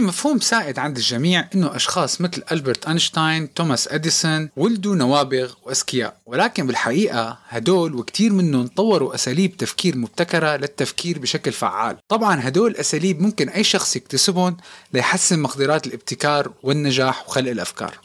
[0.00, 6.16] في مفهوم سائد عند الجميع إنه أشخاص مثل ألبرت أينشتاين، توماس أديسون ولدوا نوابغ وأذكياء،
[6.26, 13.22] ولكن بالحقيقة هدول وكثير منهم طوروا أساليب تفكير مبتكرة للتفكير بشكل فعال، طبعا هدول الاساليب
[13.22, 14.56] ممكن أي شخص يكتسبهم
[14.92, 17.98] ليحسن مقدرات الابتكار والنجاح وخلق الأفكار.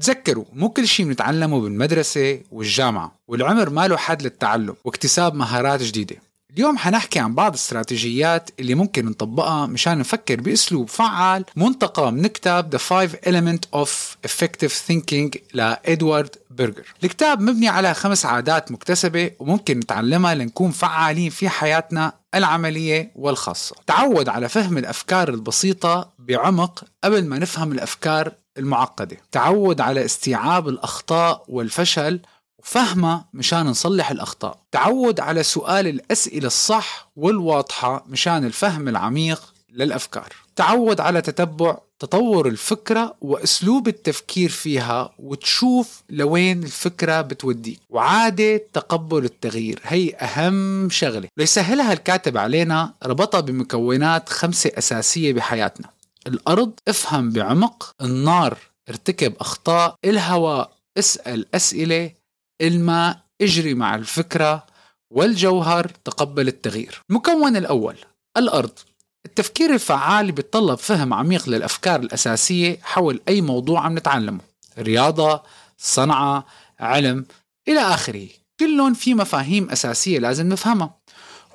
[0.00, 6.16] تذكروا مو كل شيء بنتعلمه بالمدرسة والجامعة والعمر ما له حد للتعلم واكتساب مهارات جديدة.
[6.56, 12.76] اليوم حنحكي عن بعض الاستراتيجيات اللي ممكن نطبقها مشان نفكر بأسلوب فعال منتقى من كتاب
[12.76, 13.88] The Five Element of
[14.28, 16.94] Effective Thinking لإدوارد برجر.
[17.04, 23.76] الكتاب مبني على خمس عادات مكتسبة وممكن نتعلمها لنكون فعالين في حياتنا العملية والخاصة.
[23.86, 29.16] تعود على فهم الأفكار البسيطة بعمق قبل ما نفهم الأفكار المعقدة.
[29.32, 32.20] تعود على استيعاب الأخطاء والفشل
[32.62, 34.58] وفهمها مشان نصلح الأخطاء.
[34.72, 40.32] تعود على سؤال الأسئلة الصح والواضحة مشان الفهم العميق للأفكار.
[40.56, 47.80] تعود على تتبع تطور الفكرة وأسلوب التفكير فيها وتشوف لوين الفكرة بتوديك.
[47.90, 51.28] وعادة تقبل التغيير هي أهم شغلة.
[51.36, 55.88] ليسهلها الكاتب علينا ربطها بمكونات خمسة أساسية بحياتنا.
[56.26, 57.92] الأرض افهم بعمق.
[58.02, 59.94] النار ارتكب أخطاء.
[60.04, 62.10] الهواء اسأل أسئلة.
[62.62, 64.66] الماء اجري مع الفكرة
[65.10, 67.02] والجوهر تقبل التغيير.
[67.10, 67.96] المكون الأول
[68.36, 68.78] الأرض.
[69.26, 74.40] التفكير الفعال بيتطلب فهم عميق للأفكار الأساسية حول أي موضوع عم نتعلمه.
[74.78, 75.42] رياضة،
[75.78, 76.46] صنعة،
[76.80, 77.26] علم
[77.68, 78.28] إلى آخره.
[78.60, 80.98] كلهم في مفاهيم أساسية لازم نفهمها.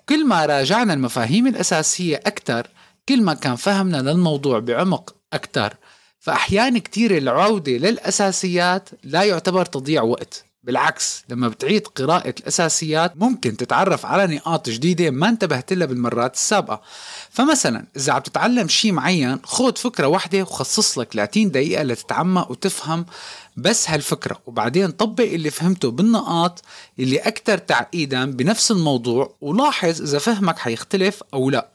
[0.09, 2.67] كل ما راجعنا المفاهيم الأساسية أكثر
[3.09, 5.73] كل ما كان فهمنا للموضوع بعمق أكثر
[6.19, 10.45] فأحيان كتير العودة للأساسيات لا يعتبر تضييع وقت.
[10.67, 16.81] بالعكس لما بتعيد قراءة الأساسيات ممكن تتعرف على نقاط جديدة ما انتبهت لها بالمرات السابقة.
[17.29, 23.05] فمثلا إذا عم تتعلم شيء معين خود فكرة واحدة وخصص لك 30 دقيقة لتتعمق وتفهم
[23.57, 26.61] بس هالفكرة وبعدين طبق اللي فهمته بالنقاط
[26.99, 31.71] اللي أكثر تعقيدا بنفس الموضوع ولاحظ إذا فهمك حيختلف أو لا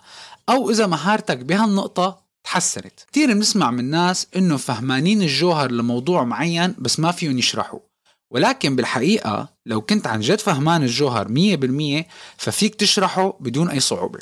[0.48, 3.00] أو إذا مهارتك بهالنقطة تحسنت.
[3.12, 7.91] كثير بنسمع من ناس إنه فهمانين الجوهر لموضوع معين بس ما فيهم يشرحوا.
[8.32, 12.06] ولكن بالحقيقة لو كنت عن جد فهمان الجوهر مية بالمية
[12.36, 14.18] ففيك تشرحه بدون أي صعوبة.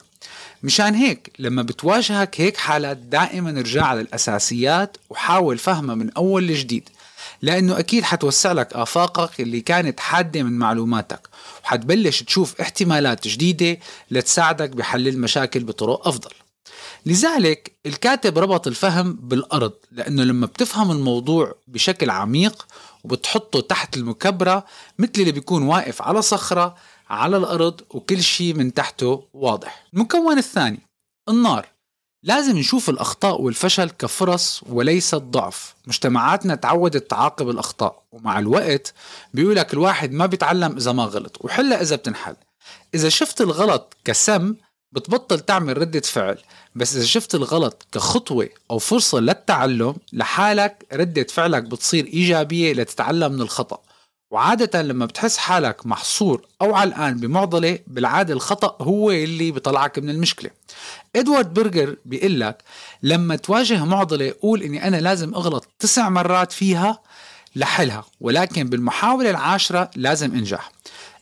[0.63, 6.89] مشان هيك لما بتواجهك هيك حالات دائما ارجع على الأساسيات وحاول فهمها من أول لجديد
[7.43, 11.29] لأنه أكيد حتوسع لك آفاقك اللي كانت حادة من معلوماتك
[11.65, 13.79] وحتبلش تشوف احتمالات جديدة
[14.11, 16.31] لتساعدك بحل المشاكل بطرق أفضل.
[17.07, 22.67] لذلك الكاتب ربط الفهم بالأرض لأنه لما بتفهم الموضوع بشكل عميق
[23.05, 24.65] وبتحطه تحت المكبرة
[24.99, 26.75] مثل اللي بيكون واقف على صخرة
[27.11, 29.87] على الأرض وكل شيء من تحته واضح.
[29.95, 30.81] المكون الثاني
[31.29, 31.67] النار.
[32.23, 38.95] لازم نشوف الأخطاء والفشل كفرص وليست ضعف مجتمعاتنا تعودت تعاقب الأخطاء ومع الوقت
[39.35, 42.37] بيقولك الواحد ما بيتعلم إذا ما غلط وحلها إذا بتنحل.
[42.95, 44.55] إذا شفت الغلط كسم
[44.93, 46.39] بتبطل تعمل ردة فعل.
[46.75, 53.41] بس إذا شفت الغلط كخطوة أو فرصة للتعلم لحالك ردة فعلك بتصير إيجابية لتتعلم من
[53.41, 53.79] الخطأ.
[54.31, 60.51] وعادة لما بتحس حالك محصور أو علقان بمعضلة بالعادة الخطأ هو اللي بيطلعك من المشكلة.
[61.17, 62.63] إدوارد برجر بيقول لك
[63.03, 66.99] لما تواجه معضلة قول إني أنا لازم أغلط تسع مرات فيها
[67.57, 70.73] لحلها ولكن بالمحاولة العاشرة لازم أنجح.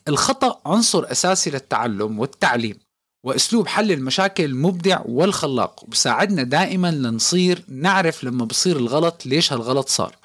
[0.08, 2.87] الخطأ عنصر أساسي للتعلم والتعليم.
[3.24, 10.16] وأسلوب حل المشاكل المبدع والخلاق وبساعدنا دائما لنصير نعرف لما بصير الغلط ليش هالغلط صار.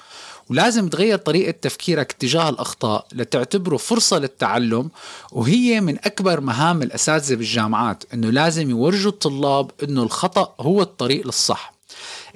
[0.50, 4.90] ولازم تغير طريقة تفكيرك تجاه الأخطاء لتعتبره فرصة للتعلم
[5.32, 11.74] وهي من أكبر مهام الأساتذة بالجامعات أنه لازم يورجوا الطلاب أنه الخطأ هو الطريق للصح.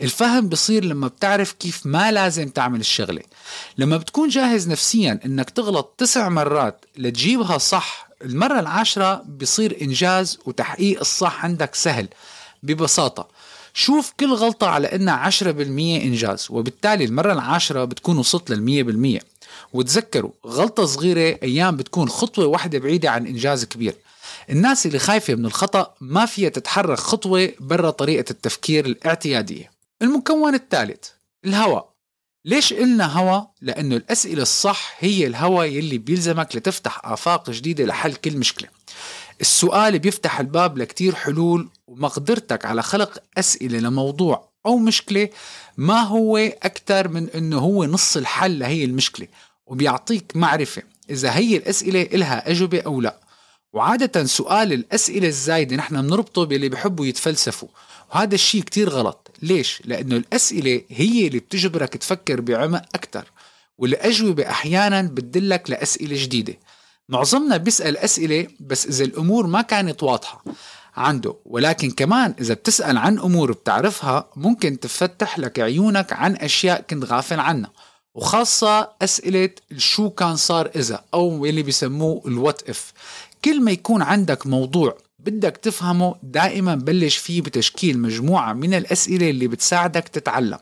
[0.03, 3.23] الفهم بصير لما بتعرف كيف ما لازم تعمل الشغلة.
[3.79, 11.01] لما بتكون جاهز نفسيا إنك تغلط تسع مرات لتجيبها صح المرة العاشرة بصير إنجاز وتحقيق
[11.01, 12.09] الصح عندك سهل.
[12.63, 13.29] ببساطة
[13.75, 19.21] شوف كل غلطة على إنها عشرة بالمية إنجاز وبالتالي المرة العاشرة بتكون وصلت للمية بالمية.
[19.73, 23.95] وتذكروا غلطة صغيرة أيام بتكون خطوة واحدة بعيدة عن إنجاز كبير.
[24.51, 29.71] الناس اللي خايفة من الخطأ ما فيها تتحرك خطوة برا طريقة التفكير الاعتيادية.
[30.03, 31.05] المكون الثالث
[31.45, 31.98] الهواء.
[32.49, 38.37] ليش قلنا هوا؟ لأنه الأسئلة الصح هي الهوا يلي بيلزمك لتفتح آفاق جديدة لحل كل
[38.37, 38.69] مشكلة.
[39.41, 45.29] السؤال بيفتح الباب لكتير حلول ومقدرتك على خلق أسئلة لموضوع أو مشكلة
[45.77, 49.27] ما هو أكثر من أنه هو نص الحل لهي المشكلة
[49.67, 53.21] وبيعطيك معرفة إذا هي الأسئلة إلها أجوبة أو لا.
[53.73, 57.69] وعادة سؤال الأسئلة الزايدة نحن بنربطه باللي بيحبوا يتفلسفوا
[58.11, 59.28] وهذا الشيء كتير غلط.
[59.43, 63.25] ليش؟ لأنه الأسئلة هي اللي بتجبرك تفكر بعمق أكثر
[63.79, 66.59] والأجوبة أحيانا بتدلك لأسئلة جديدة
[67.09, 70.45] معظمنا بيسأل أسئلة بس إذا الأمور ما كانت واضحة
[70.97, 77.05] عنده ولكن كمان إذا بتسأل عن أمور بتعرفها ممكن تفتح لك عيونك عن أشياء كنت
[77.05, 77.73] غافل عنها
[78.15, 82.93] وخاصة أسئلة شو كان صار إذا أو اللي بيسموه الوات إف
[83.45, 84.99] كل ما يكون عندك موضوع
[85.31, 90.59] بدك تفهمه دائما بلش فيه بتشكيل مجموعة من الأسئلة اللي بتساعدك تتعلم.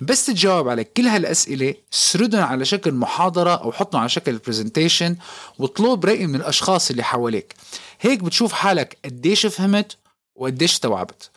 [0.00, 5.16] بس تجاوب على كل هالأسئلة سردهم على شكل محاضرة أو حطهم على شكل برزنتيشن
[5.58, 7.54] واطلب رأي من الأشخاص اللي حواليك.
[8.00, 9.96] هيك بتشوف حالك قديش فهمت
[10.36, 11.30] وقديش استوعبت.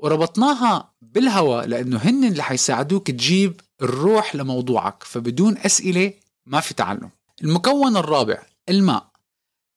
[0.00, 6.12] وربطناها بالهواء لأنه هن اللي حيساعدوك تجيب الروح لموضوعك فبدون أسئلة
[6.46, 7.10] ما في تعلم.
[7.42, 8.38] المكون الرابع
[8.68, 9.11] الماء.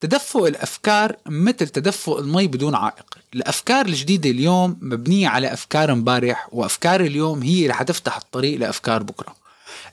[0.00, 3.18] تدفق الأفكار مثل تدفق المي بدون عائق.
[3.34, 9.36] الأفكار الجديدة اليوم مبنية على أفكار امبارح وأفكار اليوم هي اللي حتفتح الطريق لأفكار بكرة.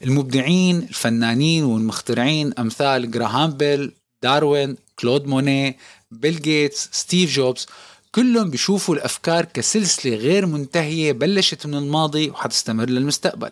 [0.04, 3.92] المبدعين الفنانين والمخترعين أمثال جراهام بيل
[4.24, 5.78] داروين كلود موني
[6.12, 7.68] بيل جيتس ستيف جوبز
[8.16, 13.50] كلهم بيشوفوا الأفكار كسلسلة غير منتهية بلشت من الماضي وحتستمر للمستقبل.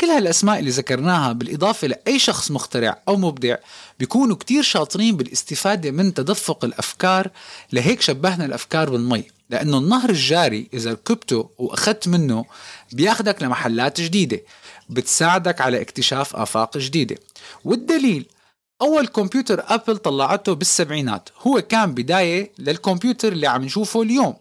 [0.00, 3.56] كل هالأسماء اللي ذكرناها بالإضافة لأي شخص مخترع أو مبدع
[3.98, 7.30] بيكونوا كتير شاطرين بالاستفادة من تدفق الأفكار.
[7.72, 12.44] لهيك شبهنا الأفكار بالمي لأنه النهر الجاري إذا ركبته وأخذت منه
[12.92, 14.40] بياخدك لمحلات جديدة
[14.88, 17.16] بتساعدك على اكتشاف آفاق جديدة.
[17.64, 18.26] والدليل
[18.82, 21.28] أول كمبيوتر أبل طلعته بالسبعينات.
[21.38, 24.34] هو كان بداية للكمبيوتر اللي عم نشوفه اليوم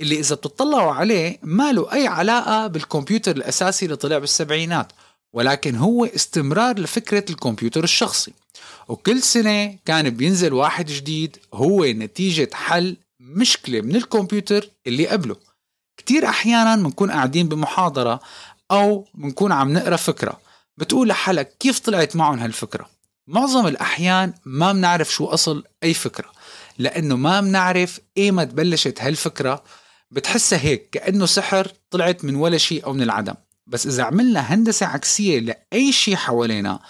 [0.00, 4.92] اللي إذا بتطلعوا عليه ما له أي علاقة بالكمبيوتر الأساسي اللي طلع بالسبعينات
[5.32, 8.32] ولكن هو استمرار لفكرة الكمبيوتر الشخصي.
[8.88, 15.36] وكل سنة كان بينزل واحد جديد هو نتيجة حل مشكلة من الكمبيوتر اللي قبله.
[15.96, 18.20] كتير أحيانا بنكون قاعدين بمحاضرة
[18.70, 20.40] أو بنكون عم نقرأ فكرة.
[20.76, 22.95] بتقول لحالك كيف طلعت معهم هالفكرة؟
[23.26, 26.32] معظم الأحيان ما بنعرف شو أصل أي فكرة
[26.78, 29.64] لأنه ما بنعرف إيمت بلشت هالفكرة.
[30.10, 33.34] بتحسها هيك كأنه سحر طلعت من ولا شيء أو من العدم.
[33.66, 36.80] بس إذا عملنا هندسة عكسية لأي شيء حوالينا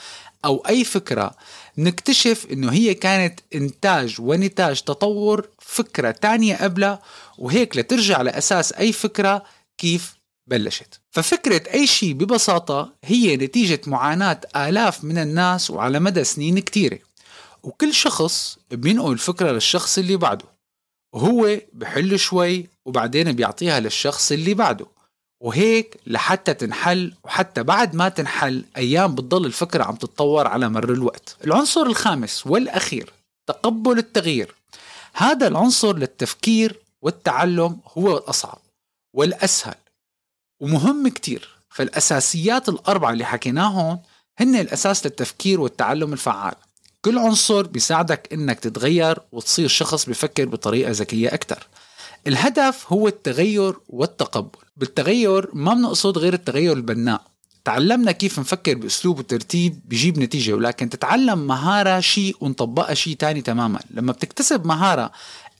[0.44, 1.34] أو أي فكرة
[1.78, 7.02] نكتشف إنه هي كانت إنتاج ونتاج تطور فكرة تانية قبلها.
[7.38, 9.42] وهيك لترجع لأساس أي فكرة
[9.78, 10.15] كيف
[10.46, 11.00] بلشت.
[11.10, 16.98] ففكرة أي شيء ببساطة هي نتيجة معاناة آلاف من الناس وعلى مدى سنين كتيرة
[17.62, 20.44] وكل شخص بينقل الفكرة للشخص اللي بعده.
[21.14, 24.86] وهو بحل شوي وبعدين بيعطيها للشخص اللي بعده.
[25.40, 31.36] وهيك لحتى تنحل وحتى بعد ما تنحل أيام بتضل الفكرة عم تتطور على مر الوقت.
[31.44, 33.12] العنصر الخامس والأخير
[33.46, 34.54] تقبل التغيير.
[35.14, 38.58] هذا العنصر للتفكير والتعلم هو الأصعب
[39.14, 39.74] والأسهل.
[40.60, 41.48] ومهم كتير.
[41.70, 43.98] فالأساسيات الأربعة اللي حكيناهم
[44.38, 46.54] هن الأساس للتفكير والتعلم الفعال.
[47.02, 51.66] كل عنصر بيساعدك إنك تتغير وتصير شخص بفكر بطريقة ذكية أكثر
[52.26, 54.58] الهدف هو التغير والتقبل.
[54.76, 57.22] بالتغير ما بنقصد غير التغير البناء.
[57.64, 63.80] تعلمنا كيف نفكر بأسلوب وترتيب بيجيب نتيجة ولكن تتعلم مهارة شيء ونطبقها شيء تاني تماما.
[63.90, 65.10] لما بتكتسب مهارة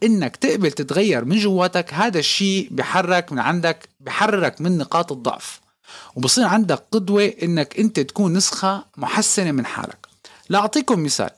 [0.03, 5.61] إنك تقبل تتغير من جواتك هذا الشيء بحرك من عندك بحررك من نقاط الضعف.
[6.17, 10.07] وبصير عندك قدوة إنك أنت تكون نسخة محسنة من حالك.
[10.49, 11.31] لأعطيكم مثال.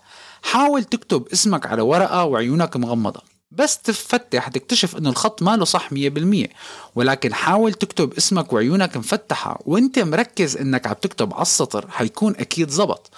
[0.43, 3.23] حاول تكتب اسمك على ورقة وعيونك مغمضة.
[3.51, 6.49] بس تفتح تكتشف إنه الخط ماله صح 100%
[6.95, 9.61] ولكن حاول تكتب اسمك وعيونك مفتحة.
[9.65, 13.11] وأنت مركز إنك عم تكتب على السطر حيكون أكيد زبط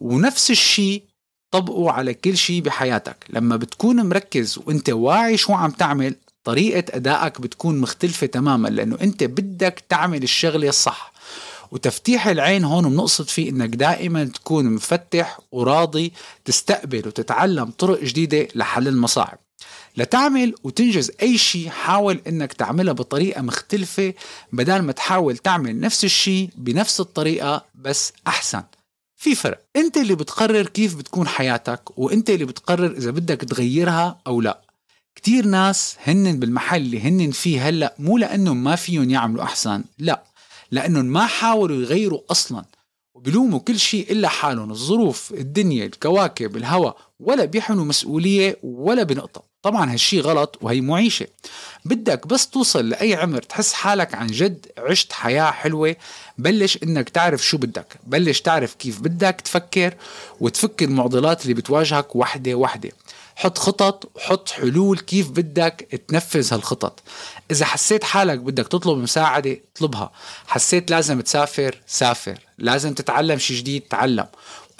[0.00, 1.02] ونفس الشيء
[1.50, 3.16] طبقه على كل شيء بحياتك.
[3.30, 6.14] لما بتكون مركز وانت واعي شو عم تعمل
[6.44, 11.12] طريقة أدائك بتكون مختلفة تماما لأنه أنت بدك تعمل الشغلة الصح.
[11.70, 16.12] وتفتيح العين هون بنقصد فيه إنك دائما تكون مفتح وراضي
[16.44, 19.38] تستقبل وتتعلم طرق جديدة لحل المصاعب.
[19.96, 24.14] لتعمل وتنجز أي شيء حاول إنك تعملها بطريقة مختلفة
[24.52, 28.62] بدل ما تحاول تعمل نفس الشيء بنفس الطريقة بس أحسن.
[29.20, 29.64] في فرق.
[29.76, 34.60] انت اللي بتقرر كيف بتكون حياتك وانت اللي بتقرر إذا بدك تغيرها أو لا.
[35.14, 40.24] كتير ناس هن بالمحل اللي هن فيه هلأ مو لأنهم ما فيهم يعملوا أحسن لا.
[40.70, 42.64] لأنهم ما حاولوا يغيروا أصلا.
[43.14, 49.49] وبلوموا كل شيء إلا حالهم الظروف الدنيا الكواكب الهواء ولا بيحملوا مسؤولية ولا بنقطة.
[49.62, 51.26] طبعا هالشي غلط وهي معيشة.
[51.84, 55.96] بدك بس توصل لأي عمر تحس حالك عن جد عشت حياة حلوة
[56.38, 59.94] بلش إنك تعرف شو بدك بلش تعرف كيف بدك تفكر
[60.40, 62.90] وتفك المعضلات اللي بتواجهك وحدة وحدة.
[63.36, 67.02] حط خطط وحط حلول كيف بدك تنفذ هالخطط.
[67.50, 70.12] إذا حسيت حالك بدك تطلب مساعدة اطلبها.
[70.46, 72.38] حسيت لازم تسافر سافر.
[72.58, 74.26] لازم تتعلم شي جديد تعلم.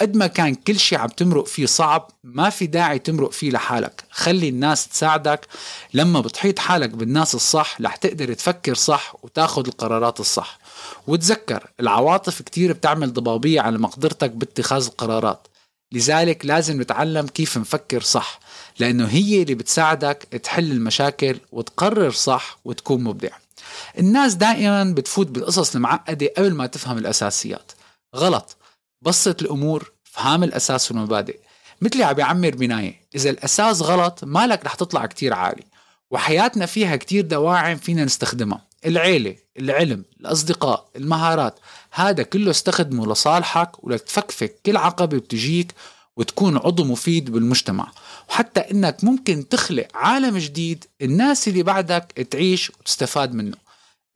[0.00, 4.04] قد ما كان كل شيء عم تمرق فيه صعب ما في داعي تمرق فيه لحالك.
[4.10, 5.46] خلي الناس تساعدك.
[5.94, 10.58] لما بتحيط حالك بالناس الصح رح تقدر تفكر صح وتاخذ القرارات الصح.
[11.06, 15.46] وتذكر العواطف كتير بتعمل ضبابية على مقدرتك باتخاذ القرارات.
[15.92, 18.40] لذلك لازم نتعلم كيف نفكر صح
[18.78, 23.30] لأنه هي اللي بتساعدك تحل المشاكل وتقرر صح وتكون مبدع.
[23.98, 27.72] الناس دائما بتفوت بالقصص المعقدة قبل ما تفهم الأساسيات.
[28.16, 28.56] غلط.
[29.02, 31.38] بسط الأمور فهم الأساس والمبادئ
[31.80, 35.64] مثلي عم بيعمر بناية إذا الأساس غلط مالك رح تطلع كتير عالي.
[36.10, 38.66] وحياتنا فيها كتير دواعم فينا نستخدمها.
[38.86, 44.60] العيلة العلم الأصدقاء المهارات هذا كله استخدمه لصالحك ولتفكفك.
[44.66, 45.74] كل عقبة بتجيك
[46.16, 47.92] وتكون عضو مفيد بالمجتمع.
[48.28, 53.56] وحتى إنك ممكن تخلق عالم جديد الناس اللي بعدك تعيش وتستفاد منه.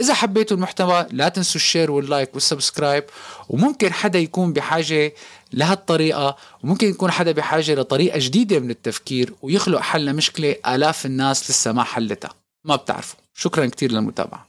[0.00, 3.04] إذا حبيتوا المحتوى لا تنسوا ال share وال like وال subscribe.
[3.48, 5.12] وممكن حدا يكون بحاجة
[5.52, 11.72] لهالطريقة وممكن يكون حدا بحاجة لطريقة جديدة من التفكير ويخلق حل لمشكلة آلاف الناس لسه
[11.72, 12.30] ما حلتها.
[12.64, 13.18] ما بتعرفوا.
[13.34, 14.48] شكرا كتير للمتابعة.